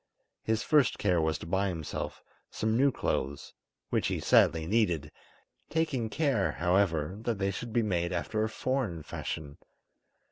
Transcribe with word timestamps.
His 0.41 0.63
first 0.63 0.97
care 0.97 1.21
was 1.21 1.37
to 1.37 1.45
buy 1.45 1.67
himself 1.67 2.23
some 2.49 2.75
new 2.75 2.91
clothes, 2.91 3.53
which 3.91 4.07
he 4.07 4.19
sadly 4.19 4.65
needed, 4.65 5.11
taking 5.69 6.09
care, 6.09 6.53
however, 6.53 7.19
that 7.21 7.37
they 7.37 7.51
should 7.51 7.71
be 7.71 7.83
made 7.83 8.11
after 8.11 8.43
a 8.43 8.49
foreign 8.49 9.03
fashion. 9.03 9.59